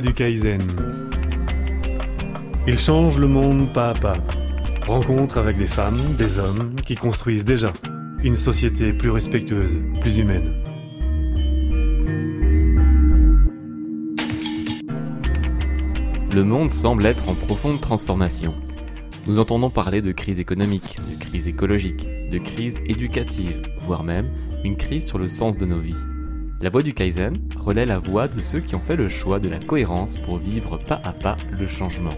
[0.00, 0.62] du Kaizen.
[2.66, 4.16] Il change le monde pas à pas.
[4.86, 7.72] Rencontre avec des femmes, des hommes qui construisent déjà
[8.22, 10.52] une société plus respectueuse, plus humaine.
[16.32, 18.54] Le monde semble être en profonde transformation.
[19.26, 24.28] Nous entendons parler de crise économique, de crise écologique, de crise éducative, voire même
[24.64, 25.94] une crise sur le sens de nos vies.
[26.62, 29.48] La voix du Kaizen relaie la voix de ceux qui ont fait le choix de
[29.48, 32.12] la cohérence pour vivre pas à pas le changement.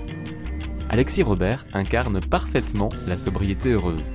[0.91, 4.10] Alexis Robert incarne parfaitement la sobriété heureuse.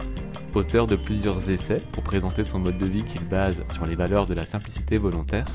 [0.54, 4.26] Auteur de plusieurs essais pour présenter son mode de vie qu'il base sur les valeurs
[4.26, 5.48] de la simplicité volontaire,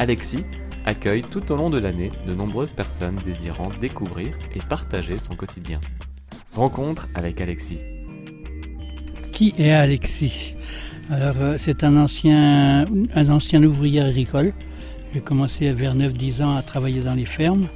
[0.00, 0.44] Alexis
[0.86, 5.78] accueille tout au long de l'année de nombreuses personnes désirant découvrir et partager son quotidien.
[6.56, 7.78] Rencontre avec Alexis.
[9.42, 10.54] Est Alexis
[11.12, 12.84] alors, euh, c'est un ancien,
[13.16, 14.52] un ancien ouvrier agricole.
[15.12, 17.66] J'ai commencé vers 9-10 ans à travailler dans les fermes,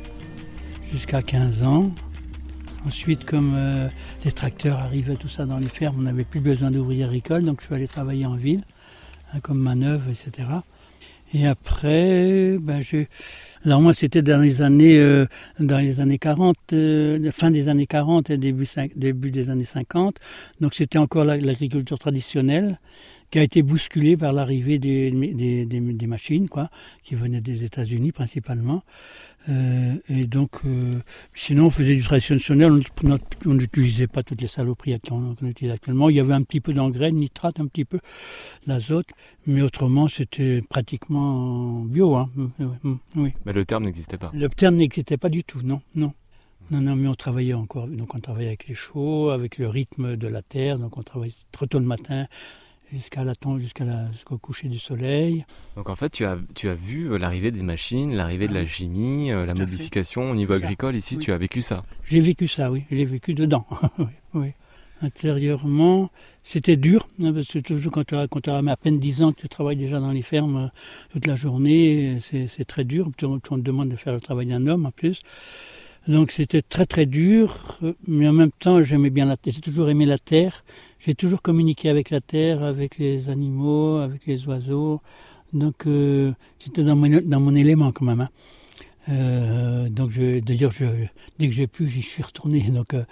[0.93, 1.91] jusqu'à 15 ans.
[2.87, 3.89] Ensuite, comme euh,
[4.25, 7.61] les tracteurs arrivaient, tout ça dans les fermes, on n'avait plus besoin d'ouvriers agricoles, donc
[7.61, 8.63] je suis allé travailler en ville,
[9.33, 10.47] hein, comme manœuvre, etc.
[11.35, 13.09] Et après, ben, j'ai...
[13.65, 15.27] Alors moi, c'était dans les années, euh,
[15.59, 16.55] dans les années 40,
[17.33, 20.17] fin des années 40 et début, début des années 50.
[20.61, 22.79] Donc c'était encore l'agriculture traditionnelle
[23.35, 26.69] qui a été bousculé par l'arrivée des, des, des, machines, quoi,
[27.03, 28.85] qui venaient des États-Unis principalement.
[29.49, 30.93] Euh, et donc, euh,
[31.35, 32.71] sinon, on faisait du traditionnel,
[33.45, 36.11] on n'utilisait pas toutes les saloperies qu'on utilise actuellement.
[36.11, 37.99] Il y avait un petit peu d'engrais, de nitrate, un petit peu
[38.69, 39.09] d'azote,
[39.49, 42.15] mais autrement, c'était pratiquement bio.
[42.15, 42.31] Hein.
[43.17, 43.33] Oui.
[43.47, 44.31] Mais le terme n'existait pas.
[44.33, 46.13] Le terme n'existait pas du tout, non, non.
[46.71, 47.89] Non, non, mais on travaillait encore.
[47.89, 50.79] Donc on travaillait avec les chauds, avec le rythme de la terre.
[50.79, 52.27] Donc on travaillait très tôt le matin,
[52.95, 53.25] jusqu'à
[53.59, 55.45] jusqu'à jusqu'au coucher du soleil.
[55.77, 58.67] Donc en fait, tu as, tu as vu euh, l'arrivée des machines, l'arrivée de la
[58.67, 60.97] chimie, euh, la modification au niveau agricole.
[60.97, 61.85] Ici, tu as vécu ça.
[62.05, 63.67] J'ai vécu ça, oui, j'ai vécu dedans.
[64.35, 64.53] oui,
[65.03, 66.11] Intérieurement,
[66.45, 69.33] c'était dur, hein, parce que toujours quand tu as, quand as à peine 10 ans,
[69.33, 70.69] tu travailles déjà dans les fermes euh,
[71.13, 74.87] toute la journée, c'est très dur, on te demande de faire le travail d'un homme
[74.87, 75.21] en plus.
[76.07, 79.89] Donc c'était très très dur, mais en même temps j'aimais bien la terre, j'ai toujours
[79.89, 80.65] aimé la terre,
[80.99, 85.01] j'ai toujours communiqué avec la terre, avec les animaux, avec les oiseaux.
[85.55, 88.21] Donc euh, c'était dans mon, dans mon élément quand même.
[88.21, 88.29] Hein.
[89.09, 90.87] Euh, donc je, d'ailleurs, je,
[91.39, 92.71] dès que j'ai pu, j'y suis retourné.
[92.71, 93.05] Donc, euh,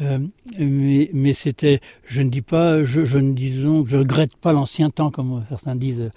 [0.00, 0.18] euh
[0.58, 4.90] mais, mais c'était, je ne dis pas, je, je ne disons, je regrette pas l'ancien
[4.90, 6.10] temps comme certains disent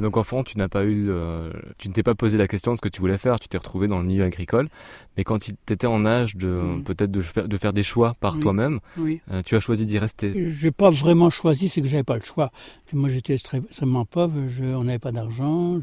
[0.00, 2.76] donc enfant, tu n'as pas eu, euh, tu ne t'es pas posé la question de
[2.76, 3.38] ce que tu voulais faire.
[3.40, 4.68] Tu t'es retrouvé dans le milieu agricole,
[5.16, 6.84] mais quand tu étais en âge de mm.
[6.84, 10.50] peut-être de faire, de faire des choix par toi-même, euh, tu as choisi d'y rester.
[10.50, 12.50] J'ai pas vraiment choisi, c'est que j'avais pas le choix.
[12.92, 14.34] moi, j'étais extrêmement pauvre.
[14.60, 15.78] on n'avait pas d'argent.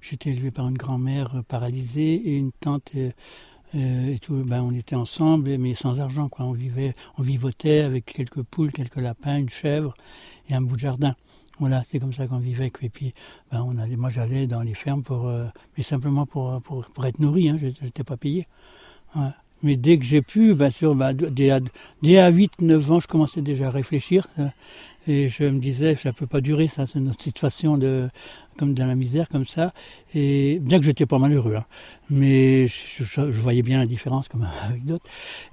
[0.00, 2.94] J'étais élevé par une grand-mère paralysée et une tante.
[2.94, 3.12] Et,
[3.74, 6.28] euh, et tout, ben on était ensemble, mais sans argent.
[6.28, 6.46] Quoi.
[6.46, 9.94] On vivait, on vivotait avec quelques poules, quelques lapins, une chèvre
[10.48, 11.16] et un bout de jardin.
[11.58, 12.70] Voilà, c'est comme ça qu'on vivait.
[12.82, 13.14] Et puis,
[13.50, 15.46] ben, on allait, moi, j'allais dans les fermes pour, euh,
[15.76, 17.48] mais simplement pour, pour, pour, être nourri.
[17.48, 18.46] Hein, je n'étais pas payé.
[19.62, 21.60] Mais dès que j'ai pu, bien sûr, ben, dès, à,
[22.30, 24.28] 8-9 ans, je commençais déjà à réfléchir.
[24.38, 24.48] Euh,
[25.08, 28.08] et je me disais, ça ne peut pas durer, ça, c'est notre situation de,
[28.56, 29.72] comme dans la misère, comme ça.
[30.14, 31.64] Et bien que j'étais pas malheureux, hein,
[32.10, 35.06] mais je, voyais bien la différence comme avec d'autres.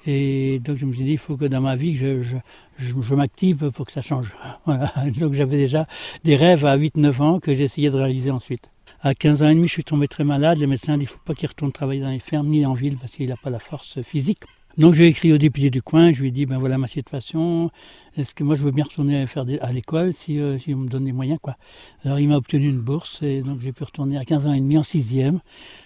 [0.06, 3.86] Et donc je me suis dit, il faut que dans ma vie, je, m'active pour
[3.86, 4.34] que ça change.
[5.20, 5.88] Donc j'avais déjà
[6.24, 8.70] des rêves à 8-9 ans que j'essayais de réaliser ensuite.
[9.02, 10.58] À 15 ans et demi, je suis tombé très malade.
[10.58, 12.98] Les médecins dit, il faut pas qu'il retourne travailler dans les fermes ni en ville
[12.98, 14.44] parce qu'il n'a pas la force physique.
[14.76, 17.70] Donc j'ai écrit au député du coin, je lui ai dit ben voilà ma situation,
[18.18, 21.06] est-ce que moi je veux bien retourner faire à l'école si, euh, on me donne
[21.06, 21.58] les moyens quoi.
[22.04, 24.60] Alors il m'a obtenu une bourse et donc j'ai pu retourner à 15 ans et
[24.60, 25.42] demi en sixième.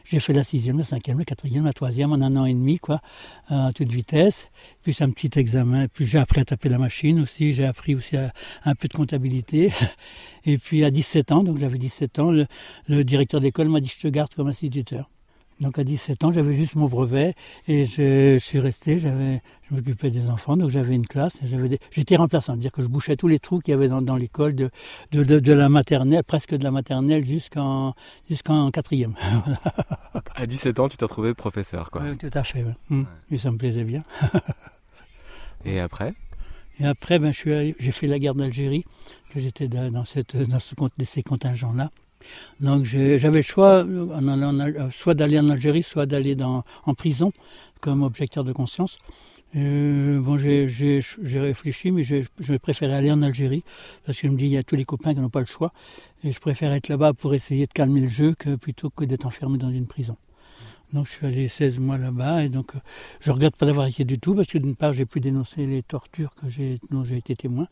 [0.06, 2.80] J'ai fait la sixième, la cinquième, la quatrième, la troisième en un an et demi
[2.80, 3.02] quoi,
[3.50, 4.50] à toute vitesse.
[4.84, 8.16] Puis un petit examen, puis j'ai appris à taper la machine aussi, j'ai appris aussi
[8.16, 9.74] un peu de comptabilité.
[10.46, 12.46] Et puis à 17 ans, donc j'avais 17 ans, le,
[12.88, 15.10] le directeur d'école m'a dit je te garde comme instituteur.
[15.60, 17.34] Donc à 17 ans, j'avais juste mon brevet
[17.68, 22.16] et je, suis resté, j'avais, je m'occupais des enfants, donc j'avais une classe, j'avais j'étais
[22.16, 24.70] remplaçant, c'est-à-dire que je bouchais tous les trous qu'il y avait dans, dans l'école de,
[25.12, 27.96] de, de, la maternelle, presque de la maternelle jusqu'en
[28.30, 29.16] jusqu'en quatrième.
[30.36, 32.04] à 17 ans, tu t'es retrouvé professeur, quoi.
[32.04, 33.08] Oui, tout à fait, hum.
[33.32, 34.04] et ça me plaisait bien.
[35.66, 36.14] et après?
[36.80, 38.86] Et après, ben, j'ai fait la guerre d'Algérie,
[39.32, 41.90] que j'étais dans, cette, dans ce, ces contingents-là.
[42.60, 43.86] Donc j'avais le choix
[44.92, 47.32] soit d'aller en Algérie, soit d'aller en prison
[47.80, 48.98] comme objecteur de conscience.
[49.56, 51.02] Euh, bon, j'ai
[51.40, 53.64] réfléchi, mais je préférais aller en Algérie
[54.06, 55.46] parce que je me dis il y a tous les copains qui n'ont pas le
[55.46, 55.72] choix
[56.24, 59.58] et je préfère être là-bas pour essayer de calmer le jeu plutôt que d'être enfermé
[59.58, 60.18] dans une prison.
[60.94, 62.74] Donc je suis allé 16 mois là-bas et donc
[63.20, 65.84] je regrette pas d'avoir été du tout parce que d'une part j'ai pu dénoncer les
[65.84, 66.46] tortures que
[66.92, 67.68] dont j'ai été témoin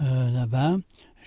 [0.00, 0.76] là-bas,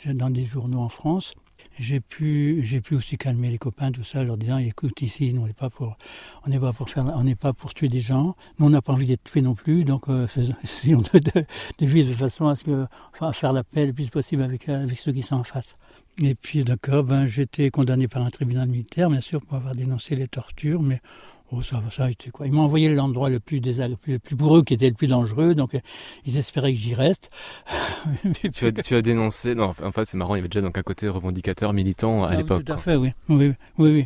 [0.05, 1.33] dans des journaux en France
[1.81, 5.47] j'ai pu, j'ai pu aussi calmer les copains, tout ça, leur disant, écoute, ici, on
[5.47, 5.97] n'est pas pour,
[6.45, 8.35] on n'est pas pour faire, on n'est pas pour tuer des gens.
[8.59, 10.27] Nous, on n'a pas envie d'être tués non plus, donc, euh,
[10.63, 14.43] essayons de, vivre de façon à ce que, enfin, faire la paix le plus possible
[14.43, 15.75] avec, avec ceux qui sont en face.
[16.19, 20.15] Et puis, d'accord, ben, j'étais condamné par un tribunal militaire, bien sûr, pour avoir dénoncé
[20.15, 21.01] les tortures, mais
[21.53, 22.48] Oh, ça, ça quoi.
[22.48, 25.53] Ils m'ont envoyé l'endroit le plus, le plus, pour eux qui était le plus dangereux,
[25.53, 25.80] donc euh,
[26.25, 27.30] ils espéraient que j'y reste.
[28.53, 30.77] tu, as, tu as dénoncé, non, en fait c'est marrant, il y avait déjà donc
[30.77, 32.63] un côté revendicateur, militant à ah, l'époque.
[32.63, 33.12] Tout à fait, oui.
[33.27, 34.06] Oui, oui, oui.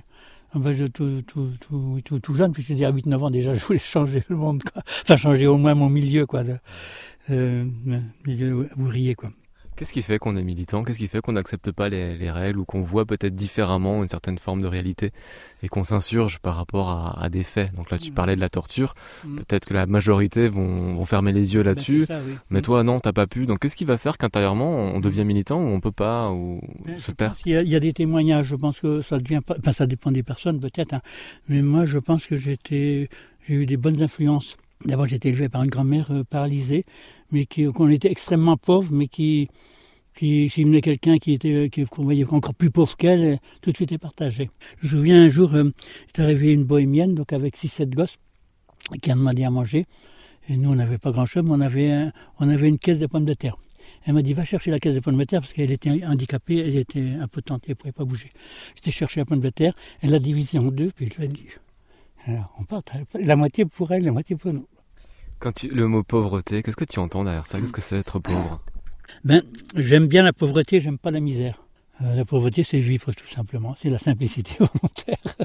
[0.56, 3.78] Enfin, je, tout, tout, tout, tout, tout jeune, puisque à 8-9 ans déjà, je voulais
[3.78, 4.82] changer le monde, quoi.
[5.04, 6.56] Enfin, changer au moins mon milieu, quoi, de,
[7.30, 7.66] euh,
[8.26, 9.30] milieu ouvrier, quoi.
[9.76, 10.84] Qu'est-ce qui fait qu'on est militant?
[10.84, 14.08] Qu'est-ce qui fait qu'on n'accepte pas les, les, règles ou qu'on voit peut-être différemment une
[14.08, 15.12] certaine forme de réalité
[15.64, 17.74] et qu'on s'insurge par rapport à, à, des faits?
[17.74, 18.14] Donc là, tu mmh.
[18.14, 18.94] parlais de la torture.
[19.26, 19.36] Mmh.
[19.38, 22.06] Peut-être que la majorité vont, vont fermer les yeux bah, là-dessus.
[22.08, 22.36] Ben oui.
[22.50, 22.64] Mais mmh.
[22.64, 23.46] toi, non, t'as pas pu.
[23.46, 26.98] Donc qu'est-ce qui va faire qu'intérieurement, on devient militant ou on peut pas ou ben,
[26.98, 28.48] se perd il, il y, a des témoignages.
[28.48, 29.56] Je pense que ça devient pas.
[29.60, 30.94] Enfin, ça dépend des personnes peut-être.
[30.94, 31.02] Hein.
[31.50, 33.10] Mais moi, je pense que j'étais,
[33.48, 34.56] j'ai eu des bonnes influences.
[34.86, 36.86] D'abord, j'ai été élevé par une grand-mère euh, paralysée,
[37.32, 39.50] mais qui, qu'on était extrêmement pauvre, mais qui
[40.16, 43.76] qui s'il venait quelqu'un qui était qui, qu'on voyait encore plus pauvre qu'elle, tout de
[43.76, 44.50] suite est partagé.
[44.80, 45.72] Je me souviens un jour, euh,
[46.08, 48.18] est arrivé une bohémienne, donc avec six sept gosses,
[49.02, 49.86] qui a demandé à manger.
[50.48, 53.08] Et nous, on n'avait pas grand-chose, mais on avait, un, on avait une caisse de
[53.08, 53.58] pommes de terre.
[54.06, 56.58] Elle m'a dit, va chercher la caisse de pommes de terre, parce qu'elle était handicapée,
[56.58, 58.30] elle était impotente, elle ne pouvait pas bouger.
[58.76, 61.28] J'étais chercher la pomme de terre, elle l'a divisée en deux, puis je lui ai
[61.28, 61.48] dit,
[62.28, 62.84] alors on part,
[63.20, 64.68] la moitié pour elle, la moitié pour nous.
[65.46, 67.60] Quand tu, le mot pauvreté, qu'est-ce que tu entends derrière ça?
[67.60, 68.64] Qu'est-ce que c'est être pauvre?
[69.24, 69.44] Ben,
[69.76, 71.62] j'aime bien la pauvreté, j'aime pas la misère.
[72.02, 75.36] Euh, la pauvreté, c'est vivre tout simplement, c'est la simplicité volontaire.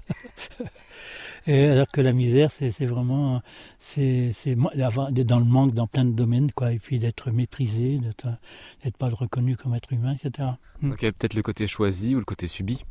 [1.46, 3.42] Et alors que la misère, c'est vraiment,
[3.78, 9.10] c'est dans le manque dans plein de domaines, quoi, et puis d'être méprisé, d'être pas
[9.10, 10.48] reconnu comme être humain, etc.
[10.80, 10.92] Hmm.
[10.92, 12.86] Ok, peut-être le côté choisi ou le côté subi?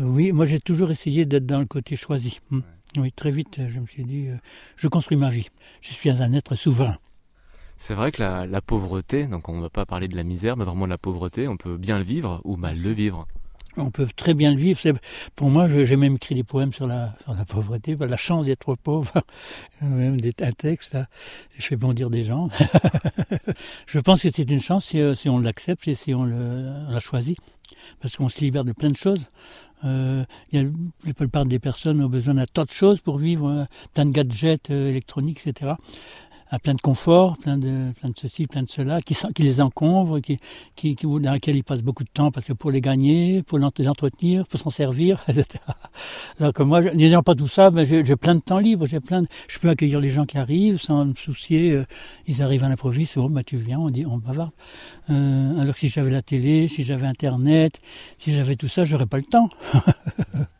[0.00, 2.40] Euh, oui, moi j'ai toujours essayé d'être dans le côté choisi.
[2.50, 2.60] Hmm.
[2.96, 4.36] Oui, très vite, je me suis dit, euh,
[4.76, 5.46] je construis ma vie.
[5.80, 6.96] Je suis un être souverain.
[7.76, 10.56] C'est vrai que la, la, pauvreté, donc on ne va pas parler de la misère,
[10.56, 13.26] mais vraiment de la pauvreté, on peut bien le vivre ou mal le vivre.
[13.76, 14.80] On peut très bien le vivre.
[15.36, 18.74] Pour moi, j'ai même écrit des poèmes sur la, sur la pauvreté, la chance d'être
[18.74, 19.12] pauvre,
[19.80, 21.06] même un texte, là,
[21.56, 22.48] je fais bondir des gens.
[23.86, 26.34] je pense que c'est une chance si, euh, si on l'accepte et si on, le,
[26.88, 27.38] on la choisit,
[28.00, 29.26] parce qu'on se libère de plein de choses.
[29.84, 33.64] Euh, la plupart des personnes ont besoin d'un tas de choses pour vivre, euh,
[33.94, 35.74] plein de gadgets euh, électroniques, etc
[36.50, 39.60] à plein de confort, plein de, plein de ceci, plein de cela, qui, qui les
[39.60, 40.38] encombre, qui,
[40.74, 43.88] qui, dans lesquels ils passent beaucoup de temps parce que pour les gagner, pour les
[43.88, 45.62] entretenir, pour s'en servir, etc.
[46.40, 49.22] Alors que moi, n'ayant pas tout ça, ben, j'ai plein de temps libre, j'ai plein
[49.22, 51.84] de, je peux accueillir les gens qui arrivent sans me soucier, euh,
[52.26, 54.52] ils arrivent à l'improviste, bon, ben, tu viens, on dit, on bavarde.
[55.10, 57.80] Euh, alors que si j'avais la télé, si j'avais Internet,
[58.18, 59.48] si j'avais tout ça, j'aurais pas le temps.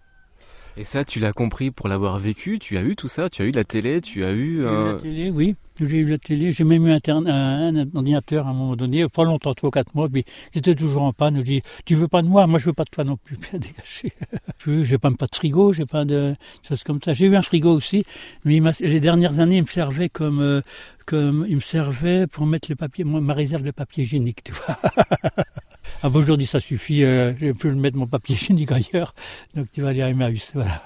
[0.81, 3.47] Et ça, tu l'as compris pour l'avoir vécu Tu as eu tout ça Tu as
[3.47, 4.61] eu la télé Tu as eu.
[4.63, 5.57] J'ai eu la télé, oui.
[5.81, 6.53] J'ai eu la télé.
[6.53, 9.93] J'ai même eu un, un, ordinateur à un moment donné, pas longtemps, trois ou quatre
[9.97, 10.09] mois.
[10.09, 11.39] Puis j'étais toujours en panne.
[11.39, 12.47] Je dis Tu veux pas de moi?
[12.47, 13.37] Moi, je veux pas de toi non plus.
[13.51, 14.85] Bien dégagé.
[14.85, 17.13] j'ai pas, pas de frigo, j'ai pas de choses comme ça.
[17.13, 18.05] J'ai eu un frigo aussi,
[18.45, 20.41] mais les dernières années, il me servait comme.
[20.41, 20.61] Euh,
[21.07, 24.77] comme il me servait pour mettre le papier, ma réserve de papier hygiénique, tu vois.
[26.03, 29.15] Ah bon, aujourd'hui ça suffit, euh, je peux mettre mon papier hygiénique ailleurs,
[29.55, 30.83] donc tu vas aller à Emmaüs, voilà.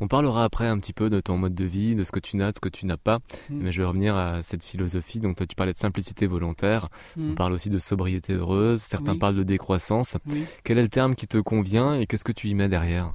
[0.00, 2.36] On parlera après un petit peu de ton mode de vie, de ce que tu
[2.36, 3.20] n'as, de ce que tu n'as pas.
[3.48, 3.58] Mm.
[3.62, 5.20] Mais je vais revenir à cette philosophie.
[5.20, 6.88] Donc toi, tu parlais de simplicité volontaire.
[7.16, 7.30] Mm.
[7.30, 8.82] On parle aussi de sobriété heureuse.
[8.82, 10.16] Certains parlent de décroissance.
[10.64, 13.14] Quel est le terme qui te convient et qu'est-ce que tu y mets derrière?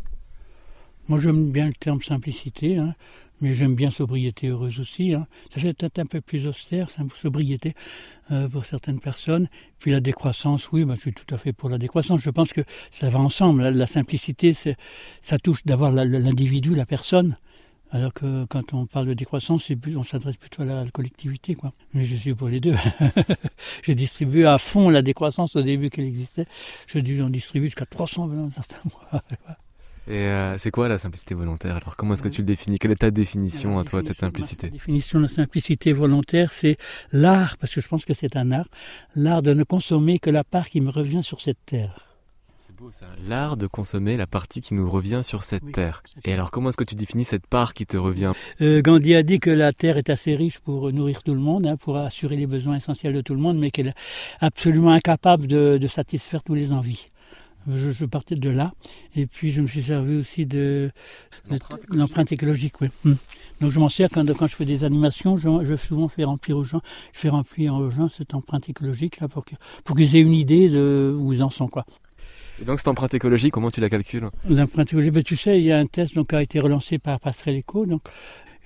[1.09, 2.77] Moi, j'aime bien le terme simplicité.
[2.77, 2.95] Hein.
[3.41, 5.13] Mais j'aime bien sobriété heureuse aussi.
[5.13, 5.27] Hein.
[5.53, 7.73] Ça fait peut-être un peu plus austère, c'est sobriété
[8.31, 9.47] euh, pour certaines personnes.
[9.79, 12.21] Puis la décroissance, oui, bah, je suis tout à fait pour la décroissance.
[12.21, 13.63] Je pense que ça va ensemble.
[13.69, 17.37] La, simplicité, ça touche d'avoir l'individu, la personne.
[17.91, 21.55] Alors que quand on parle de décroissance, on s'adresse plutôt à la, collectivité.
[21.55, 21.73] Quoi.
[21.93, 22.75] Mais je suis pour les deux.
[23.83, 26.45] J'ai distribué à fond la décroissance au début qu'elle existait.
[26.87, 29.23] Je en distribue jusqu'à 300 dans certains mois.
[30.09, 31.75] Et euh, c'est quoi la simplicité volontaire?
[31.75, 32.79] Alors comment est-ce que tu le définis?
[32.79, 34.65] Quelle est ta définition à toi de cette simplicité?
[34.67, 36.77] La définition de la simplicité volontaire, c'est
[37.11, 38.67] l'art, parce que je pense que c'est un art,
[39.15, 42.07] l'art de ne consommer que la part qui me revient sur cette terre.
[42.57, 43.05] C'est beau ça.
[43.27, 46.01] L'art de consommer la partie qui nous revient sur cette terre.
[46.25, 48.31] Et alors comment est-ce que tu définis cette part qui te revient?
[48.61, 51.67] Euh, Gandhi a dit que la terre est assez riche pour nourrir tout le monde,
[51.67, 53.97] hein, pour assurer les besoins essentiels de tout le monde, mais qu'elle est
[54.39, 57.05] absolument incapable de, de satisfaire tous les envies.
[57.67, 58.73] Je, partais de là.
[59.15, 60.91] Et puis je me suis servi aussi de
[61.89, 62.81] l'empreinte écologique.
[62.81, 62.87] oui.
[63.03, 63.13] Hmm.
[63.61, 66.57] Donc je m'en sers quand, quand je fais des animations, je, je souvent fais remplir
[66.57, 66.81] aux gens,
[67.13, 69.43] je fais remplir aux gens cette empreinte écologique là pour
[69.83, 71.85] pour qu'ils aient une idée de où ils en sont quoi.
[72.61, 74.27] Et donc cette empreinte écologique, comment tu la calcules?
[74.49, 76.99] L'empreinte écologique, ben, tu sais, il y a un test donc, qui a été relancé
[76.99, 77.85] par Passerelle Eco.
[77.85, 78.01] Donc,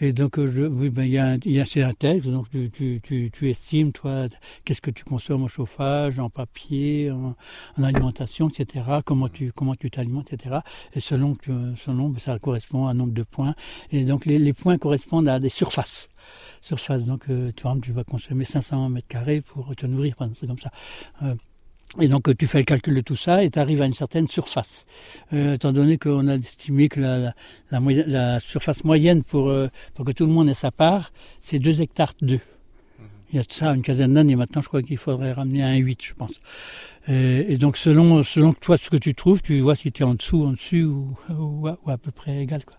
[0.03, 2.27] et donc, je, oui, ben, il y a, un, test.
[2.27, 4.27] Donc, tu, estimes, toi,
[4.65, 7.37] qu'est-ce que tu consommes en chauffage, en papier, en,
[7.77, 8.85] en alimentation, etc.
[9.05, 10.57] Comment tu comment tu t'alimentes, etc.
[10.93, 13.55] Et selon, selon ben, ça correspond à un nombre de points.
[13.91, 16.09] Et donc, les, points correspondent à des surfaces
[16.61, 17.05] surface.
[17.05, 20.71] Donc, euh, tu, tu vas consommer 500 mètres carrés pour te nourrir, c'est comme ça.
[21.21, 21.35] Euh,
[21.99, 24.27] et donc tu fais le calcul de tout ça et tu arrives à une certaine
[24.27, 24.85] surface.
[25.31, 27.33] Euh, étant donné qu'on a estimé que la,
[27.71, 31.59] la, la, surface moyenne pour, euh, pour que tout le monde ait sa part, c'est
[31.59, 32.35] 2 hectares 2.
[32.35, 32.39] Mhm.
[33.31, 35.97] Il y a ça une quinzaine d'années maintenant, je crois qu'il faudrait ramener à 1,8
[36.01, 36.33] je pense.
[37.09, 40.05] Euh, et donc selon, selon toi ce que tu trouves, tu vois si tu es
[40.05, 42.63] en dessous, en dessus ou, ou, à peu près égal.
[42.65, 42.77] Quoi.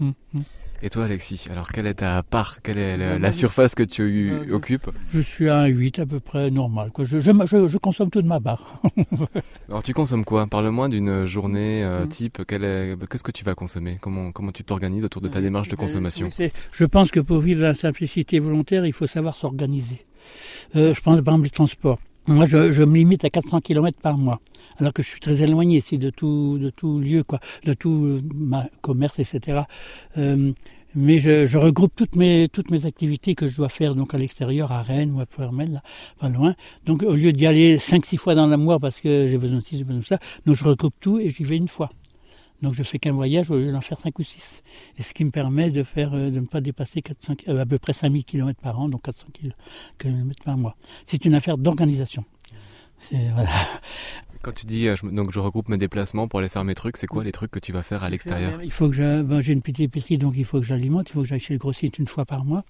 [0.00, 0.14] Mhm.
[0.32, 0.42] Mmh, mmh.
[0.84, 4.54] Et toi, Alexis, alors quelle est ta part Quelle est la, surface que tu euh,
[4.54, 4.90] occupes?
[5.14, 6.90] Je suis à un 8 à peu près normal.
[6.98, 7.30] Je, je,
[7.68, 8.82] je, consomme toute ma part.
[9.70, 10.46] alors tu consommes quoi?
[10.46, 12.08] Parle-moi d'une journée euh, mm.
[12.10, 12.42] type.
[12.46, 13.96] Qu'est-ce que tu vas consommer?
[13.98, 16.28] Comment, comment tu t'organises autour de ta démarche de consommation?
[16.72, 20.04] Je pense que pour vivre la simplicité volontaire, il faut savoir s'organiser.
[20.76, 21.98] Euh, je pense par exemple les transports.
[22.26, 24.40] Moi, je, je, me limite à 400 km par mois,
[24.78, 28.20] alors que je suis très éloigné ici de tout, de tout lieu, quoi, de tout
[28.34, 29.60] ma commerce, etc.
[30.16, 30.52] Euh,
[30.94, 34.18] mais je, je, regroupe toutes mes, toutes mes activités que je dois faire donc à
[34.18, 35.82] l'extérieur, à Rennes ou à Puermel, là,
[36.18, 36.54] pas loin.
[36.86, 39.64] Donc au lieu d'y aller 5-6 fois dans le mois parce que j'ai besoin de
[39.64, 41.90] ci, j'ai besoin de ça, donc je regroupe tout et j'y vais une fois.
[42.62, 44.62] Donc je fais qu'un voyage au lieu d'en faire 5 ou 6.
[44.98, 47.66] Et ce qui me permet de faire euh, de ne pas dépasser 400, euh, à
[47.66, 49.26] peu près 5000 km par an, donc 400
[49.98, 50.76] km par mois.
[51.04, 52.24] C'est une affaire d'organisation.
[53.12, 53.50] Voilà.
[54.44, 56.98] Quand tu dis euh, je, donc je regroupe mes déplacements pour aller faire mes trucs,
[56.98, 59.54] c'est quoi les trucs que tu vas faire à l'extérieur Il faut que ben, j'ai
[59.54, 61.98] une petite épicerie donc il faut que j'alimente, il faut que j'aille chez le grossiste
[61.98, 62.62] une fois par mois.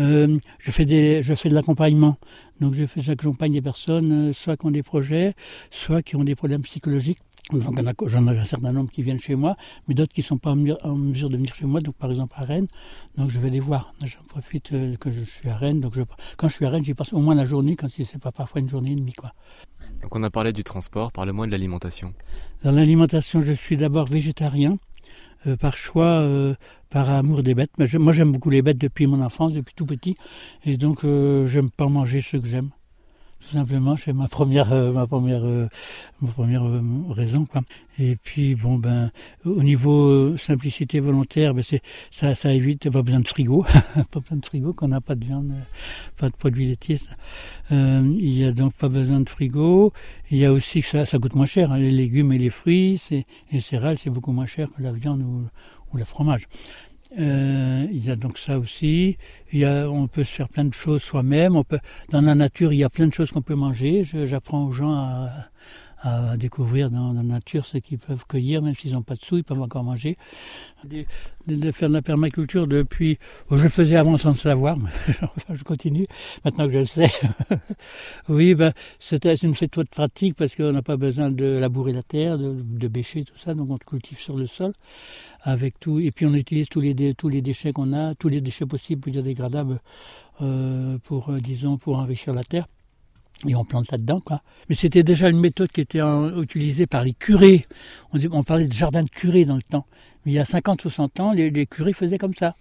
[0.00, 2.18] Euh, je fais des je fais de l'accompagnement.
[2.60, 5.32] Donc je fais j'accompagne des personnes euh, soit qui ont des projets,
[5.70, 7.20] soit qui ont des problèmes psychologiques
[7.50, 10.50] J'en ai un certain nombre qui viennent chez moi, mais d'autres qui ne sont pas
[10.50, 12.66] en mesure de venir chez moi, donc par exemple à Rennes,
[13.16, 13.94] donc je vais les voir.
[14.04, 16.02] J'en profite euh, que je suis à Rennes, donc je,
[16.36, 18.32] quand je suis à Rennes, j'y passe au moins la journée, quand ce n'est pas
[18.32, 19.14] parfois une journée et demie.
[19.14, 19.32] Quoi.
[20.02, 22.12] Donc on a parlé du transport, parle-moi de l'alimentation.
[22.64, 24.76] Dans l'alimentation, je suis d'abord végétarien,
[25.46, 26.54] euh, par choix, euh,
[26.90, 27.72] par amour des bêtes.
[27.78, 30.16] Mais moi j'aime beaucoup les bêtes depuis mon enfance, depuis tout petit,
[30.64, 31.04] et donc
[31.46, 32.70] j'aime pas manger ce que j'aime
[33.40, 33.96] tout simplement.
[33.96, 35.68] C'est ma première, euh, ma première, euh,
[36.20, 37.46] ma première euh, raison.
[37.46, 37.62] Quoi.
[37.98, 39.10] Et puis bon ben,
[39.44, 43.64] au niveau simplicité volontaire, ben c'est ça, ça évite pas besoin de frigo,
[44.10, 45.52] pas besoin de frigo, qu'on n'a pas de viande,
[46.16, 47.00] pas de produits laitiers.
[47.70, 49.92] il y a donc pas besoin de frigo.
[50.30, 51.72] Il y a aussi que ça, ça coûte moins cher.
[51.72, 54.92] Hein, les légumes et les fruits, c'est les céréales, c'est beaucoup moins cher que la
[54.92, 55.48] viande ou,
[55.92, 56.48] ou le fromage.
[57.18, 59.16] Euh, il y a donc ça aussi.
[59.52, 61.56] Il y a, on peut se faire plein de choses soi-même.
[61.56, 61.78] On peut,
[62.10, 64.04] dans la nature, il y a plein de choses qu'on peut manger.
[64.04, 65.30] J'apprends aux gens à,
[66.02, 69.38] à, découvrir dans la nature ce qu'ils peuvent cueillir, même s'ils n'ont pas de sous,
[69.38, 70.16] ils peuvent encore manger.
[70.84, 71.04] De,
[71.46, 73.18] de, faire de la permaculture depuis,
[73.50, 74.90] je le faisais avant sans le savoir, mais
[75.54, 76.06] je continue
[76.44, 77.10] maintenant que je le sais.
[78.28, 82.38] oui, ben, c'est une méthode pratique parce qu'on n'a pas besoin de labourer la terre,
[82.38, 84.72] de, de bêcher, tout ça, donc on cultive sur le sol
[85.42, 85.98] avec tout.
[85.98, 89.10] Et puis on utilise tous les, tous les déchets qu'on a, tous les déchets possibles,
[89.10, 89.80] biodégradables,
[90.40, 92.66] euh, pour, euh, disons, pour enrichir la terre.
[93.46, 94.42] Et on plante là-dedans, quoi.
[94.68, 96.00] Mais c'était déjà une méthode qui était
[96.36, 97.64] utilisée par les curés.
[98.12, 99.86] On, on, parlait de jardin de curés dans le temps.
[100.24, 102.56] Mais il y a 50 ou 60 ans, les, les curés faisaient comme ça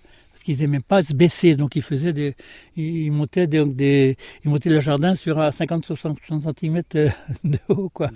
[0.47, 2.35] qu'ils n'aimaient pas se baisser, donc ils faisaient des,
[2.77, 4.15] ils montaient donc des,
[4.45, 6.15] ils montaient le jardin sur 50-60
[6.57, 6.81] cm
[7.43, 8.09] de haut, quoi.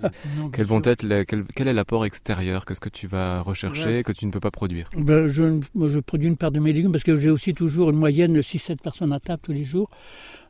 [0.53, 4.32] Quels vont être quel, est l'apport extérieur Qu'est-ce que tu vas rechercher que tu ne
[4.32, 4.89] peux pas produire?
[4.96, 7.98] Ben, je, je produis une part de mes légumes parce que j'ai aussi toujours une
[7.98, 9.89] moyenne de 6-7 personnes à table tous les jours.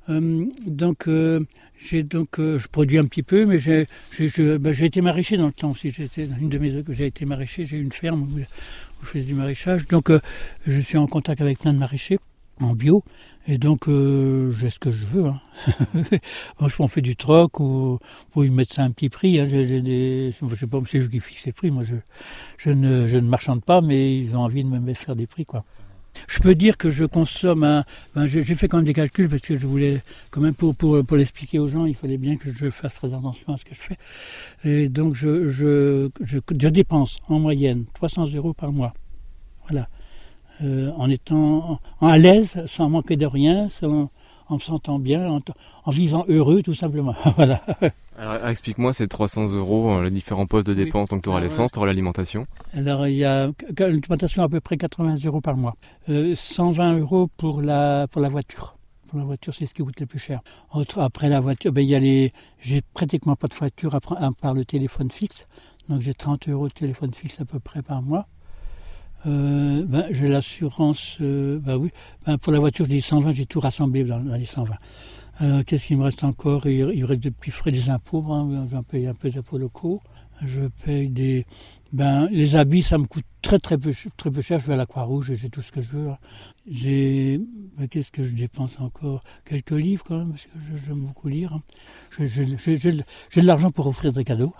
[0.09, 1.41] Euh, donc, euh,
[1.93, 3.87] donc, euh, je produis un petit peu, mais j'ai,
[4.57, 5.91] ben, été maraîcher dans le temps aussi.
[5.91, 7.65] J'étais une de mes, j'ai été maraîcher.
[7.65, 8.39] J'ai une ferme où,
[9.03, 9.87] je fais du maraîchage.
[9.87, 10.11] Donc,
[10.67, 12.19] je suis en contact avec plein de maraîchers
[12.59, 13.03] en bio.
[13.47, 15.25] Et donc, j'ai ce que je veux.
[15.25, 15.41] Hein.
[16.59, 17.97] bon, on fait du troc ou,
[18.35, 19.39] ou ils mettent ça à un petit prix.
[19.39, 19.45] Hein.
[19.45, 21.71] J'ai, des, je sais pas, c'est eux qui fixent les prix.
[21.71, 21.95] Moi, je,
[22.57, 25.45] je, ne, je ne marchande pas, mais ils ont envie de me faire des prix,
[25.45, 25.65] quoi.
[26.27, 27.83] Je peux dire que je consomme.
[28.15, 31.05] Ben j'ai fait quand même des calculs parce que je voulais, quand même, pour, pour,
[31.05, 33.75] pour l'expliquer aux gens, il fallait bien que je fasse très attention à ce que
[33.75, 33.97] je fais.
[34.63, 36.39] Et donc, je, je, je,
[36.69, 38.93] dépense en moyenne 300 euros par mois.
[39.67, 39.87] Voilà.
[40.63, 44.11] Euh, en étant à l'aise, sans manquer de rien, sans,
[44.51, 45.41] en me sentant bien,
[45.85, 47.15] en, vivant heureux tout simplement.
[47.37, 47.61] voilà.
[48.17, 51.09] Alors explique-moi ces 300 euros, euh, les différents postes de dépenses.
[51.09, 52.45] Donc tu auras ah, l'essence, tu auras l'alimentation.
[52.73, 55.75] Alors il y a l'alimentation à peu près 80 euros par mois.
[56.07, 58.75] 120 euros pour la, pour la voiture.
[59.07, 60.41] Pour la voiture, c'est ce qui coûte le plus cher.
[60.97, 64.53] Après la voiture, ben, il y a les, j'ai pratiquement pas de voiture à part
[64.53, 65.47] le téléphone fixe.
[65.89, 68.27] Donc j'ai 30 euros de téléphone fixe à peu près par mois.
[69.27, 71.89] Euh, ben, j'ai l'assurance, euh, ben oui,
[72.25, 74.73] ben, pour la voiture je dis 120, j'ai tout rassemblé dans, les 120.
[75.41, 76.65] Euh, qu'est-ce qu'il me reste encore?
[76.65, 80.01] Il, il, reste des petits frais des impôts, hein, j'en paye un peu d'impôts locaux.
[80.43, 81.45] Je paye des,
[81.93, 84.59] ben, les habits, ça me coûte très très peu, très peu cher.
[84.59, 86.09] Je vais à la Croix-Rouge et j'ai tout ce que je veux.
[86.65, 87.41] J'ai,
[87.77, 89.21] ben, qu'est-ce que je dépense encore?
[89.45, 90.51] Quelques livres quand même, parce que
[90.85, 91.59] j'aime beaucoup lire.
[92.17, 94.53] J'ai de l'argent pour offrir des cadeaux.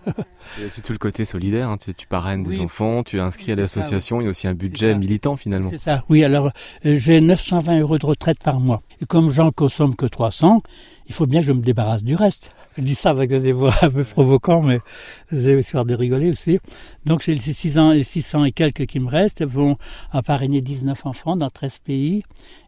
[0.70, 1.68] c'est tout le côté solidaire.
[1.68, 1.78] Hein.
[1.78, 4.20] Tu, tu parraines des enfants, tu es inscrit à l'association.
[4.20, 5.70] Il y a aussi un budget militant finalement.
[5.70, 6.04] C'est ça.
[6.08, 6.52] Oui, alors
[6.86, 8.82] euh, j'ai 920 euros de retraite par mois.
[9.00, 10.62] Et comme j'en consomme que 300,
[11.06, 12.52] il faut bien que je me débarrasse du reste.
[12.76, 14.80] Je dis ça avec des voix un peu provocants, mais
[15.30, 16.58] j'ai histoire de rigoler aussi.
[17.04, 19.76] Donc c'est les 600, 600 et quelques qui me restent vont
[20.10, 22.22] à parrainer 19 enfants dans 13 pays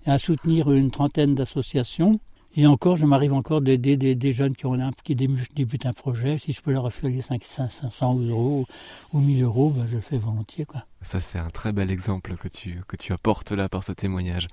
[0.07, 2.21] et à soutenir une trentaine d'associations.
[2.57, 6.39] Et encore, je m'arrive encore d'aider des, jeunes qui, ont qui débutent un projet.
[6.39, 8.65] Si je peux leur refiler 500 euros
[9.13, 10.65] ou 1000 euros, ben je le fais volontiers.
[10.65, 10.85] Quoi.
[11.03, 14.47] Ça, c'est un très bel exemple que tu, que tu apportes là par ce témoignage.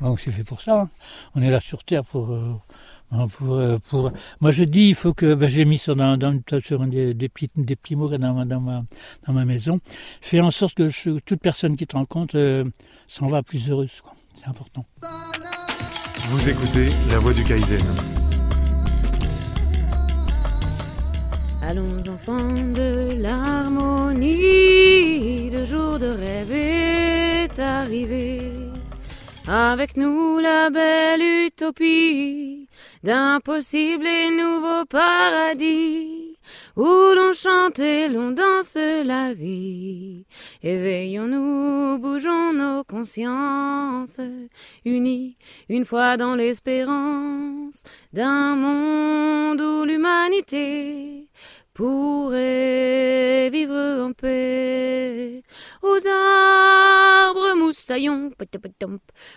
[0.00, 0.82] Bon, c'est fait pour ça.
[0.82, 0.88] Hein.
[1.34, 2.54] On est là sur Terre pour, euh,
[3.10, 6.38] pour, euh, pour, moi, je dis, il faut que, ben, j'ai mis sur, dans, dans,
[6.62, 8.84] sur des, des, petits, des petits mots dans ma, dans, ma,
[9.26, 9.80] dans ma maison.
[10.20, 12.64] Fais en sorte que toute personne qui te rencontre euh,
[13.06, 13.90] s'en va plus heureuse.
[14.34, 14.84] C'est important.
[16.26, 17.80] Vous écoutez La Voix du Kaizen.
[21.62, 24.30] Allons enfants de l'harmonie,
[25.50, 28.52] le jour de rêve est arrivé.
[29.50, 32.68] Avec nous la belle utopie
[33.02, 36.36] d'impossible et nouveau paradis
[36.76, 40.26] où l'on chante et l'on danse la vie.
[40.62, 44.20] Éveillons-nous, bougeons nos consciences,
[44.84, 45.38] unis
[45.70, 51.27] une fois dans l'espérance d'un monde où l'humanité
[51.78, 55.42] pourrait vivre en paix.
[55.80, 58.32] Aux arbres moussaillons,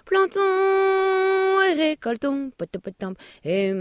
[0.06, 2.50] plantons et récoltons,
[3.44, 3.72] et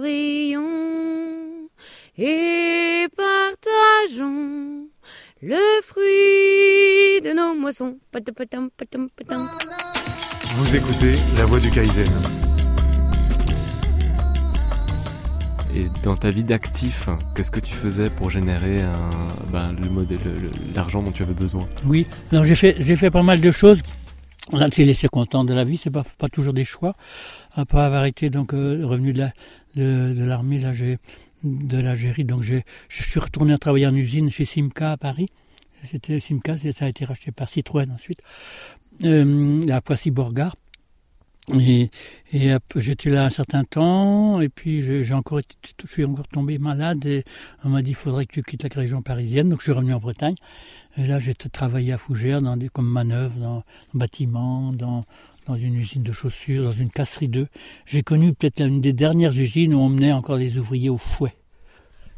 [0.00, 1.68] rions
[2.16, 4.88] et partageons
[5.42, 7.98] le fruit de nos moissons.
[10.54, 12.49] Vous écoutez la voix du Kaizen.
[15.76, 18.82] Et dans ta vie d'actif, qu'est-ce que tu faisais pour générer
[19.52, 20.18] ben, le modèle,
[20.74, 21.68] l'argent dont tu avais besoin?
[21.84, 23.80] Oui, alors j'ai fait, j'ai fait pas mal de choses.
[24.52, 26.96] Là, c'est les circonstances de la vie, c'est pas, pas toujours des choix.
[27.54, 29.28] Après avoir été donc euh, revenu de,
[29.76, 30.98] de, l'armée, là, j'ai
[31.44, 35.28] de l'Algérie, donc j'ai, je suis retourné à travailler en usine chez Simca à Paris.
[35.84, 38.20] C'était Simca, ça a été racheté par Citroën ensuite,
[39.04, 40.56] euh, à Poissy-Borgard.
[41.58, 41.90] Et,
[42.32, 46.58] et j'étais là un certain temps, et puis j'ai encore été, je suis encore tombé
[46.58, 47.24] malade, et
[47.64, 49.92] on m'a dit il faudrait que tu quittes la région parisienne, donc je suis revenu
[49.92, 50.36] en Bretagne.
[50.96, 55.04] Et là, j'ai travaillé à Fougères dans des, comme manœuvre, dans un bâtiment, dans,
[55.46, 57.48] dans une usine de chaussures, dans une casserie d'œufs.
[57.86, 61.34] J'ai connu peut-être une des dernières usines où on menait encore les ouvriers au fouet.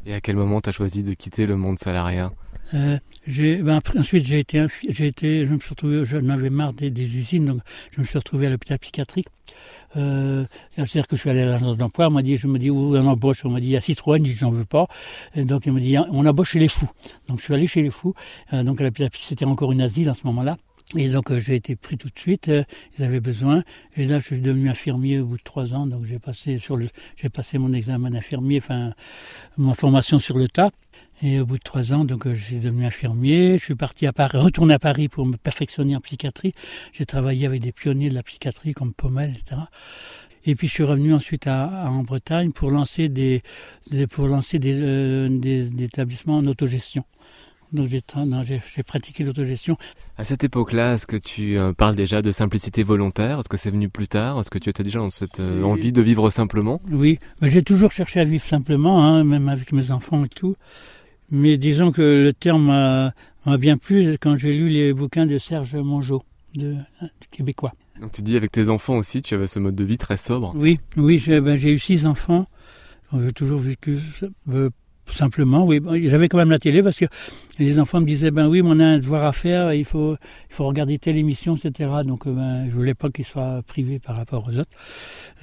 [0.05, 2.31] Et à quel moment tu as choisi de quitter le monde salariat?
[2.73, 6.89] Euh, ben, ensuite, j'ai été, j'ai été, je me suis retrouvé, je avais marre des,
[6.89, 9.27] usines, donc je me suis retrouvé à l'hôpital psychiatrique.
[9.95, 12.69] Euh, C'est-à-dire que je suis allé à l'agence d'emploi, on m'a dit, je me dis,
[12.69, 14.87] où on embauche On m'a dit, a Citroën, j'en veux pas.
[15.35, 16.89] Donc, il m'a dit, on embauche chez les fous.
[17.29, 18.13] Donc, je suis allé chez les fous.
[18.51, 20.57] Euh, donc, à l'hôpital c'était encore une asile à ce moment-là.
[20.95, 22.51] Et donc euh, j'ai été pris tout de suite,
[22.97, 23.63] ils avaient besoin.
[23.95, 26.77] Et là je suis devenu infirmier au bout de trois ans, donc j'ai passé sur
[26.79, 28.93] j'ai passé mon examen d'infirmier, enfin
[29.57, 30.69] ma formation sur le tas.
[31.25, 33.57] Et au bout de trois ans, donc, euh, j'ai devenu infirmier.
[33.57, 36.51] Je suis parti à Paris, retourné à Paris pour me perfectionner en psychiatrie.
[36.91, 39.61] J'ai travaillé avec des pionniers de la psychiatrie comme Pommel, etc.
[40.45, 43.41] Et puis je suis revenu ensuite à, en Bretagne pour lancer des,
[44.11, 47.05] pour lancer des, euh, des, des établissements en autogestion.
[47.71, 49.77] Donc j'ai pratiqué l'autogestion.
[50.17, 53.39] À cette époque-là, est-ce que tu euh, parles déjà de simplicité volontaire?
[53.39, 54.41] Est-ce que c'est venu plus tard?
[54.41, 56.81] Est-ce que tu étais déjà dans cette envie de vivre simplement?
[56.91, 60.57] Oui, j'ai toujours cherché à vivre simplement, hein, même avec mes enfants et tout.
[61.33, 65.75] Mais disons que le terme m'a bien plu quand j'ai lu les bouquins de Serge
[65.75, 66.21] Mongeau,
[66.53, 66.75] de,
[67.31, 67.73] québécois.
[67.99, 70.53] Donc tu dis avec tes enfants aussi, tu avais ce mode de vie très sobre
[70.55, 72.45] Oui, oui, j'ai ben, eu six enfants.
[73.19, 73.97] J'ai toujours vécu
[75.07, 75.81] simplement, oui.
[76.05, 77.05] J'avais quand même la télé parce que
[77.59, 80.15] les enfants me disaient, ben oui, on a un devoir à faire, il faut,
[80.49, 81.89] il faut regarder telle émission, etc.
[82.05, 84.71] Donc, euh, ben, je voulais pas qu'ils soient privés par rapport aux autres.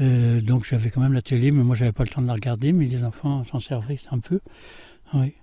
[0.00, 2.34] Euh, donc, j'avais quand même la télé, mais moi, j'avais pas le temps de la
[2.34, 4.40] regarder, mais les enfants s'en servaient un peu.
[5.14, 5.34] Oui.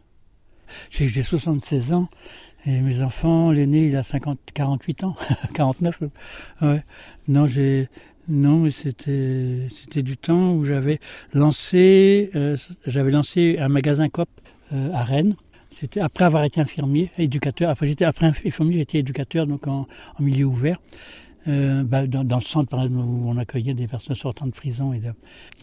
[0.89, 2.09] J'ai 76 ans.
[2.65, 5.15] Et mes enfants, l'aîné, il a 50, 48 ans,
[5.53, 6.01] 49.
[6.61, 6.83] Ouais.
[7.27, 7.87] Non, j'ai,
[8.27, 10.99] non, c'était, c'était du temps où j'avais
[11.33, 14.27] lancé, euh, j'avais lancé un magasin COP
[14.73, 15.35] euh, à Rennes.
[15.71, 17.69] C'était après avoir été infirmier, éducateur.
[17.69, 19.87] Après, j'étais infirmier, j'étais éducateur donc en
[20.19, 20.79] milieu ouvert.
[21.47, 24.91] Euh, bah, dans, le centre par exemple, où on accueillait des personnes sortant de prison
[24.91, 25.11] et, de,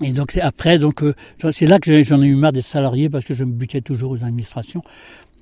[0.00, 1.14] et donc après donc euh,
[1.52, 4.12] c'est là que j'en ai eu marre des salariés parce que je me butais toujours
[4.12, 4.82] aux administrations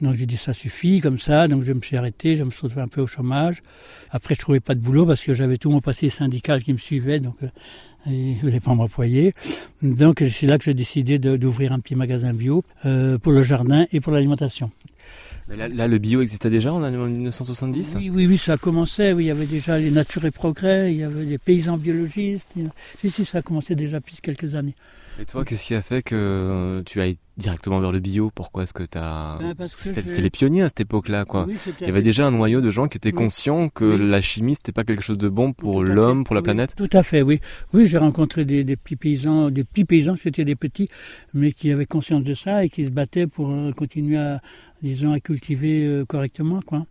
[0.03, 2.63] donc j'ai dit ça suffit comme ça, donc je me suis arrêté, je me suis
[2.63, 3.63] retrouvé un peu au chômage.
[4.11, 6.79] Après je trouvais pas de boulot parce que j'avais tout mon passé syndical qui me
[6.79, 7.49] suivait, donc euh,
[8.09, 9.33] ils ne voulaient pas m'employer.
[9.81, 13.87] Donc c'est là que j'ai décidé d'ouvrir un petit magasin bio euh, pour le jardin
[13.93, 14.73] et pour l'alimentation.
[15.57, 19.13] Là, le bio existait déjà en 1970 Oui, oui, oui, ça commençait.
[19.13, 22.55] Oui, il y avait déjà les Nature et Progrès, il y avait les paysans biologistes.
[22.99, 24.75] Si, si, ça commençait déjà depuis quelques années.
[25.21, 28.31] Et toi, qu'est-ce qui a fait que euh, tu ailles directement vers le bio?
[28.35, 29.39] Pourquoi est-ce que tu as...
[29.57, 31.47] Ben c'est les pionniers à cette époque-là, quoi.
[31.81, 34.73] Il y avait déjà un noyau de gens qui étaient conscients que la chimie, c'était
[34.73, 37.41] pas quelque chose de bon pour l'homme, pour la planète Tout à fait, oui.
[37.73, 40.89] Oui, j'ai rencontré des, des, petits paysans, des petits paysans, c'était des petits,
[41.35, 44.41] mais qui avaient conscience de ça et qui se battaient pour euh, continuer à,
[44.83, 46.87] disons, à cultiver euh, correctement, quoi.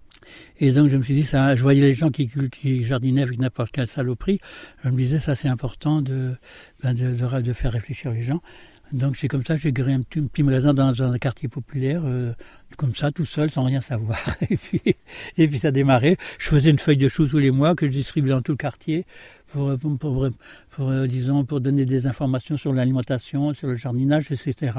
[0.59, 3.39] Et donc je me suis dit, ça, je voyais les gens qui, qui jardinaient avec
[3.39, 4.39] n'importe quelle saloperie.
[4.83, 6.35] Je me disais, ça c'est important de,
[6.83, 6.95] ben
[7.53, 8.41] faire réfléchir les gens.
[8.91, 12.33] Donc c'est comme ça j'ai créé un petit, magasin dans, un quartier populaire, euh,
[12.77, 14.19] comme ça, tout seul, sans rien savoir.
[14.49, 14.81] Et puis,
[15.37, 16.17] et puis ça a démarré.
[16.39, 18.57] Je faisais une feuille de chou tous les mois que je distribuais dans tout le
[18.57, 19.05] quartier
[19.51, 20.25] pour,
[20.79, 24.73] euh, disons, pour donner des informations sur l'alimentation, sur le jardinage, etc.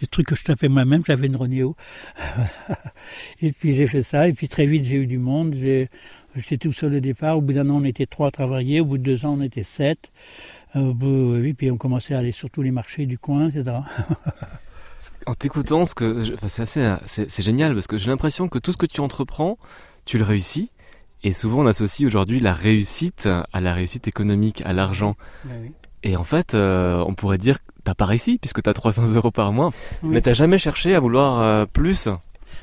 [0.00, 1.76] Des trucs que je tapais moi-même, j'avais une Renéo.
[3.42, 5.54] et puis j'ai fait ça, et puis très vite j'ai eu du monde.
[5.54, 7.38] J'étais tout seul au départ.
[7.38, 8.80] Au bout d'un an, on était trois à travailler.
[8.80, 10.10] Au bout de deux ans, on était sept.
[10.76, 13.76] Euh, oui, puis on commençait à aller sur tous les marchés du coin, etc.
[15.26, 19.58] en t'écoutant, c'est génial parce que j'ai l'impression que tout ce que tu entreprends,
[20.04, 20.70] tu le réussis.
[21.22, 25.16] Et souvent, on associe aujourd'hui la réussite à la réussite économique, à l'argent.
[25.44, 25.72] Ben oui.
[26.02, 29.30] Et en fait, euh, on pourrait dire que t'as pas réussi puisque t'as 300 euros
[29.30, 29.70] par mois,
[30.02, 30.10] oui.
[30.12, 32.08] mais t'as jamais cherché à vouloir euh, plus.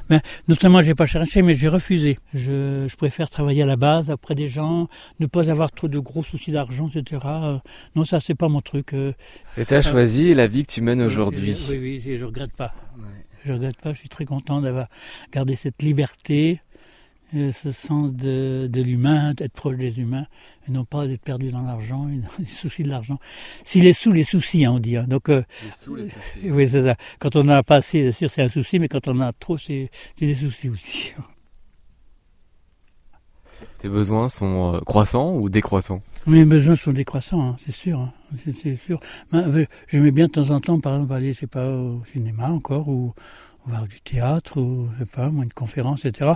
[0.10, 2.18] Ben, non seulement j'ai pas cherché, mais j'ai refusé.
[2.34, 4.88] Je, je, préfère travailler à la base, auprès des gens,
[5.20, 7.22] ne pas avoir trop de gros soucis d'argent, etc.
[7.26, 7.58] Euh,
[7.96, 8.94] non, ça c'est pas mon truc.
[8.94, 9.14] Euh,
[9.58, 11.56] Et t'as as choisi la vie que tu mènes aujourd'hui.
[11.70, 12.74] Oui, oui, je regrette pas.
[12.98, 13.04] Ouais.
[13.46, 13.94] Je regrette pas.
[13.94, 14.88] Je suis très content d'avoir
[15.32, 16.62] gardé cette liberté
[17.34, 20.26] ce sens de, de l'humain, d'être proche des humains,
[20.68, 23.20] et non pas d'être perdu dans l'argent et dans les soucis de l'argent.
[23.64, 24.98] Si les sous, les soucis, hein, on dit.
[24.98, 25.06] Hein.
[25.08, 26.40] Donc, euh, les sous, les soucis.
[26.50, 26.96] Oui, c'est ça.
[27.20, 29.22] Quand on n'en a pas assez, c'est sûr, c'est un souci, mais quand on en
[29.22, 31.14] a trop, c'est des soucis aussi.
[33.80, 36.02] Tes besoins sont euh, croissants ou décroissants?
[36.26, 38.00] Mes besoins sont décroissants, hein, c'est sûr.
[38.00, 38.12] Hein.
[38.60, 39.00] C'est sûr.
[39.88, 42.88] J'aimais bien de temps en temps, par exemple, aller, je sais pas, au cinéma encore,
[42.90, 43.14] ou
[43.68, 46.32] voir du théâtre, ou je sais pas, moi, une conférence, etc.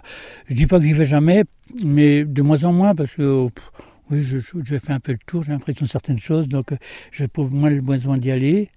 [0.47, 1.43] Je dis pas que j'y vais jamais,
[1.83, 3.71] mais de moins en moins, parce que pff,
[4.11, 6.73] oui, je, je, je, fais un peu le tour, j'ai l'impression de certaines choses, donc
[7.11, 8.69] je trouve moins le besoin d'y aller,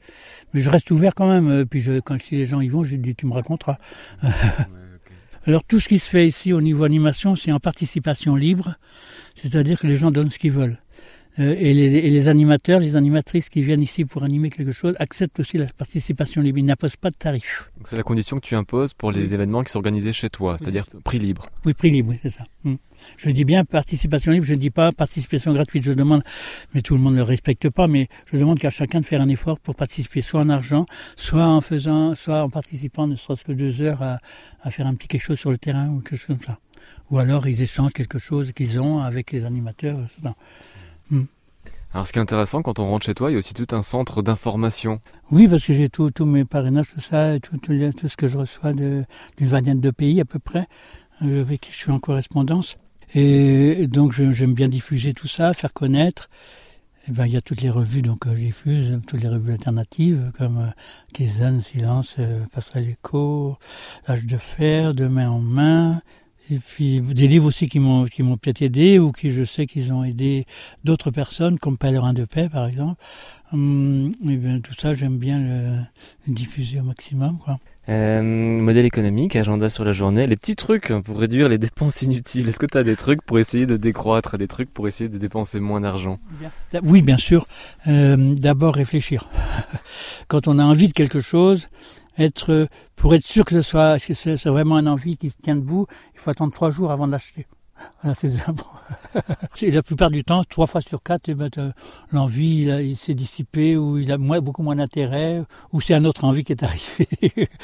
[0.53, 1.67] mais je reste ouvert quand même.
[1.67, 3.79] Puis je, quand si les gens y vont, je dis tu me raconteras.
[4.23, 5.15] Ouais, okay.
[5.47, 8.77] Alors tout ce qui se fait ici au niveau animation, c'est en participation libre,
[9.35, 10.79] c'est-à-dire que les gens donnent ce qu'ils veulent.
[11.41, 14.95] Euh, et, les, et, les, animateurs, les animatrices qui viennent ici pour animer quelque chose
[15.01, 16.59] acceptent aussi la participation libre.
[16.59, 17.71] Ils n'imposent pas de tarif.
[17.85, 20.85] C'est la condition que tu imposes pour les événements qui sont organisés chez toi, c'est-à-dire
[20.95, 21.47] oui, prix libre.
[21.65, 22.45] Oui, prix libre, oui, c'est ça.
[22.65, 22.79] Hum.
[23.17, 25.83] Je dis bien participation libre, je ne dis pas participation gratuite.
[25.83, 26.23] Je demande,
[26.73, 29.21] mais tout le monde ne le respecte pas, mais je demande qu'à chacun de faire
[29.21, 33.45] un effort pour participer, soit en argent, soit en faisant, soit en participant ne serait-ce
[33.45, 34.21] que deux heures à,
[34.63, 36.59] à faire un petit quelque chose sur le terrain ou quelque chose comme ça.
[37.11, 39.99] Ou alors ils échangent quelque chose qu'ils ont avec les animateurs.
[39.99, 40.31] Etc.
[41.11, 41.25] Hmm.
[41.93, 43.69] Alors, ce qui est intéressant, quand on rentre chez toi, il y a aussi tout
[43.71, 45.01] un centre d'information.
[45.31, 48.27] Oui, parce que j'ai tous tout mes parrainages, tout ça, tout, tout, tout ce que
[48.27, 49.07] je reçois d'une
[49.39, 50.67] vingtaine de pays à peu près,
[51.23, 52.77] euh, avec qui je suis en correspondance.
[53.15, 56.29] Et donc, j'aime bien diffuser tout ça, faire connaître.
[57.07, 60.33] Et ben, il y a toutes les revues donc euh, diffuse, toutes les revues alternatives
[60.39, 60.71] comme euh,
[61.13, 63.59] Kizan, Silence, euh, Passerelle Écho,
[64.09, 66.01] L'âge de fer, De main en main,
[66.51, 69.67] et puis des livres aussi qui m'ont qui m'ont peut-être aidé ou qui je sais
[69.67, 70.47] qu'ils ont aidé
[70.85, 73.03] d'autres personnes comme Pèlerin de paix par exemple.
[73.53, 75.77] Hum, et bien tout ça j'aime bien le,
[76.27, 77.59] le, diffuser au maximum quoi.
[77.91, 82.49] Euh, modèle économique, agenda sur la journée, les petits trucs pour réduire les dépenses inutiles.
[82.49, 85.19] Est-ce que tu as des trucs pour essayer de décroître, des trucs pour essayer de
[85.19, 86.19] dépenser moins d'argent?
[86.83, 87.47] Oui, bien sûr.
[87.87, 89.29] Euh, D'abord réfléchir.
[90.29, 91.69] Quand on a envie de quelque chose,
[92.19, 95.57] être, pour être sûr que ce soit, que c'est vraiment un envie qui se tient
[95.57, 97.47] debout, il faut attendre trois jours avant de l'acheter.
[98.03, 98.15] Voilà,
[99.55, 101.51] c'est la plupart du temps, trois fois sur quatre, eh ben,
[102.13, 106.25] l'envie il, s'est dissipé ou il a moins, beaucoup moins d'intérêt ou c'est un autre
[106.25, 107.09] envie qui est arrivé.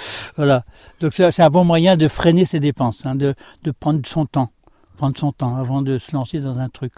[0.37, 0.65] voilà.
[1.01, 4.51] Donc c'est un bon moyen de freiner ses dépenses, hein, de, de prendre son temps,
[4.97, 6.95] prendre son temps avant de se lancer dans un truc.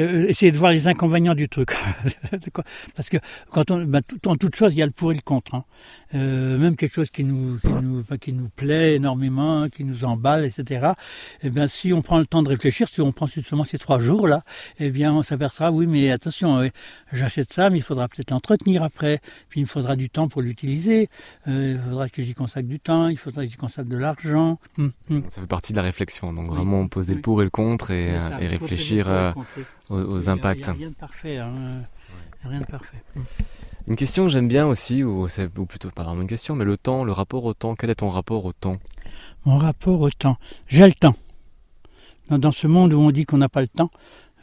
[0.00, 1.70] Euh, essayer de voir les inconvénients du truc.
[2.96, 3.18] Parce que
[3.50, 5.54] quand on, ben, tout, en toute chose, il y a le pour et le contre.
[5.54, 5.64] Hein.
[6.14, 10.44] Euh, même quelque chose qui nous, qui nous, qui nous plaît énormément, qui nous emballe,
[10.44, 10.92] etc.
[11.42, 13.98] Eh bien, si on prend le temps de réfléchir, si on prend justement ces trois
[13.98, 14.42] jours là,
[14.78, 16.68] eh bien, on s'apercevra, oui, mais attention,
[17.12, 19.20] j'achète ça, mais il faudra peut-être l'entretenir après.
[19.50, 21.08] Puis il me faudra du temps pour l'utiliser.
[21.46, 23.08] Euh, il faudra que j'y consacre du temps.
[23.08, 24.58] Il faudra que j'y consacre de l'argent.
[24.78, 25.22] Hum, hum.
[25.28, 26.32] Ça fait partie de la réflexion.
[26.32, 29.34] Donc vraiment poser le pour et le contre et, et réfléchir
[29.90, 30.60] aux, impacts.
[30.60, 31.38] Il n'y a, rien de parfait.
[31.38, 31.52] Hein.
[32.44, 33.02] Rien de parfait.
[33.86, 36.76] Une question que j'aime bien aussi, ou, ou plutôt pas vraiment une question, mais le
[36.76, 37.74] temps, le rapport au temps.
[37.74, 38.78] Quel est ton rapport au temps?
[39.44, 40.36] Mon rapport au temps.
[40.66, 41.14] J'ai le temps.
[42.30, 43.90] Dans, ce monde où on dit qu'on n'a pas le temps,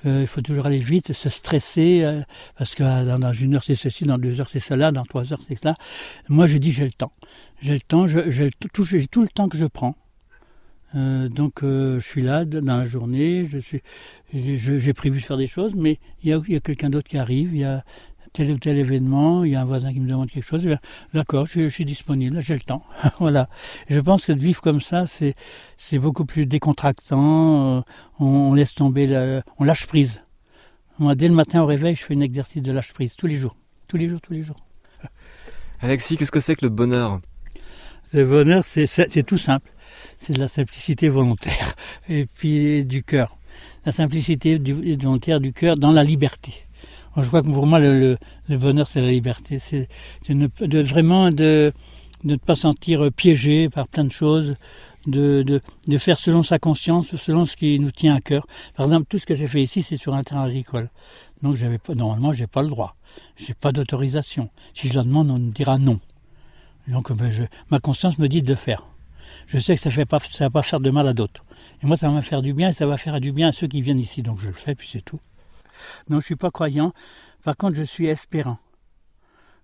[0.06, 2.22] euh, il faut toujours aller vite, se stresser, euh,
[2.58, 5.32] parce que euh, dans, une heure c'est ceci, dans deux heures c'est cela, dans trois
[5.32, 5.76] heures c'est cela.
[6.28, 7.14] Moi je dis j'ai le temps.
[7.62, 9.96] J'ai le temps, j'ai tout, tout, le temps que je prends.
[10.98, 13.82] Euh, donc euh, je suis là dans la journée, je suis,
[14.34, 17.54] j'ai prévu de faire des choses, mais il y a, a quelqu'un d'autre qui arrive,
[17.54, 17.84] il y a
[18.34, 20.68] tel ou tel événement, il y a un voisin qui me demande quelque chose,
[21.14, 22.84] d'accord, je, suis disponible, j'ai le temps,
[23.20, 23.48] voilà.
[23.90, 25.36] Je pense que de vivre comme ça, c'est
[25.78, 27.82] c'est beaucoup plus décontractant, euh,
[28.20, 30.22] on, laisse tomber, on lâche prise.
[31.00, 33.36] Moi, dès le matin au réveil, je fais un exercice de lâche prise tous les
[33.36, 33.56] jours,
[33.88, 34.58] tous les jours, tous les jours.
[35.80, 37.22] Alexis, qu'est-ce que c'est que le bonheur?
[38.14, 39.70] Le bonheur, c'est tout simple
[40.20, 41.76] c'est de la simplicité volontaire
[42.10, 43.38] et puis du cœur.
[43.86, 46.54] La simplicité volontaire du cœur dans la liberté.
[47.16, 48.18] je crois que pour moi, le,
[48.50, 49.60] bonheur, c'est la liberté.
[49.60, 49.88] C'est
[50.30, 51.72] vraiment de,
[52.24, 54.56] ne pas sentir piégé par plein de choses,
[55.08, 55.62] de,
[55.98, 58.46] faire selon sa conscience, selon ce qui nous tient à cœur.
[58.76, 60.90] Par exemple, tout ce que j'ai fait ici, c'est sur un terrain agricole.
[61.42, 62.96] Donc, pas, normalement, j'ai pas le droit.
[63.38, 64.50] J'ai pas d'autorisation.
[64.74, 66.00] Si je la demande, on me dira non.
[66.88, 67.32] Donc, ben,
[67.70, 68.84] ma conscience me dit de le faire
[69.48, 71.44] je sais que ça ne va pas faire de mal à d'autres.
[71.82, 73.52] Et moi, ça va me faire du bien et ça va faire du bien à
[73.52, 74.22] ceux qui viennent ici.
[74.22, 75.20] Donc je le fais, puis c'est tout.
[76.10, 76.94] Non, je ne suis pas croyant.
[77.44, 78.58] Par contre, je suis espérant.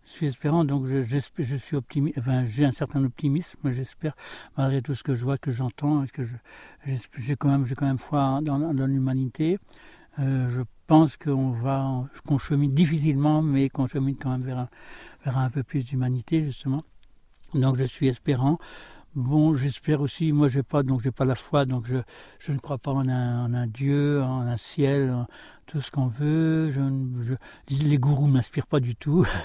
[0.06, 2.19] Je suis espérant, donc je, suis optimiste.
[2.45, 3.58] J'ai un certain optimisme.
[3.69, 4.15] J'espère,
[4.58, 6.23] malgré tout ce que je vois, que j'entends, que
[7.17, 9.58] j'ai quand même, foi dans, l'humanité.
[10.19, 14.67] Euh, je pense qu'on va, qu'on chemine difficilement, mais qu'on chemine quand même
[15.23, 16.84] vers un peu plus d'humanité justement.
[17.54, 18.60] Donc je suis espérant.
[19.15, 21.97] Bon, j'espère aussi, moi j'ai pas, donc j'ai pas la foi, donc je,
[22.39, 25.28] je ne crois pas en un, Dieu, en un ciel, en
[25.67, 26.71] tout ce qu'on veut.
[27.69, 29.26] Les gourous m'inspirent pas du tout.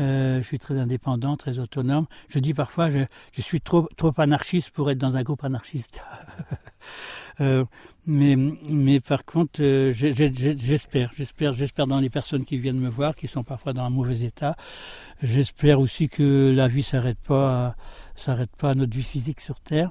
[0.00, 2.06] Euh, je suis très indépendant, très autonome.
[2.28, 3.00] Je dis parfois, je,
[3.32, 6.00] je suis trop, trop anarchiste pour être dans un groupe anarchiste.
[7.40, 7.64] euh,
[8.06, 13.16] mais, mais par contre, euh, j'espère, j'espère, j'espère dans les personnes qui viennent me voir,
[13.16, 14.56] qui sont parfois dans un mauvais état.
[15.22, 17.74] J'espère aussi que la vie s'arrête pas,
[18.18, 19.90] s'arrête pas à notre vie physique sur Terre.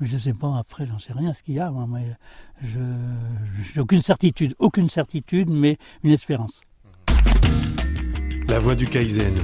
[0.00, 1.70] Mais je sais pas, après, j'en sais rien ce qu'il y a.
[1.70, 2.00] Moi,
[2.60, 2.80] je,
[3.72, 6.62] j'ai aucune certitude, aucune certitude, mais une espérance.
[8.48, 9.34] La voix du Kaizen,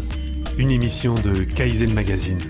[0.59, 2.41] une émission de Kaizen Magazine.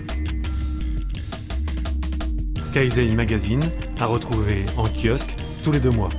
[2.73, 3.61] Kaizen Magazine
[3.99, 6.09] à retrouver en kiosque tous les deux mois.